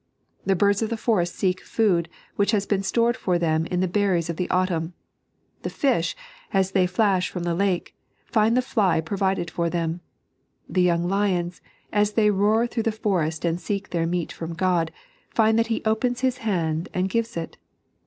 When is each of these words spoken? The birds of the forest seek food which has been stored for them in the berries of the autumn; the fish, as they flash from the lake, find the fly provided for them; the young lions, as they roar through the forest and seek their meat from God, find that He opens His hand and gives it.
The 0.47 0.55
birds 0.55 0.81
of 0.81 0.89
the 0.89 0.97
forest 0.97 1.35
seek 1.35 1.61
food 1.61 2.09
which 2.35 2.53
has 2.53 2.65
been 2.65 2.81
stored 2.81 3.15
for 3.15 3.37
them 3.37 3.67
in 3.67 3.81
the 3.81 3.87
berries 3.87 4.31
of 4.31 4.35
the 4.37 4.49
autumn; 4.49 4.95
the 5.61 5.69
fish, 5.69 6.15
as 6.51 6.71
they 6.71 6.87
flash 6.87 7.29
from 7.29 7.43
the 7.43 7.53
lake, 7.53 7.95
find 8.25 8.57
the 8.57 8.63
fly 8.63 8.99
provided 8.99 9.51
for 9.51 9.69
them; 9.69 10.01
the 10.67 10.81
young 10.81 11.07
lions, 11.07 11.61
as 11.93 12.13
they 12.13 12.31
roar 12.31 12.65
through 12.65 12.81
the 12.81 12.91
forest 12.91 13.45
and 13.45 13.61
seek 13.61 13.91
their 13.91 14.07
meat 14.07 14.31
from 14.31 14.53
God, 14.55 14.91
find 15.29 15.59
that 15.59 15.67
He 15.67 15.83
opens 15.85 16.21
His 16.21 16.37
hand 16.37 16.89
and 16.95 17.07
gives 17.07 17.37
it. 17.37 17.57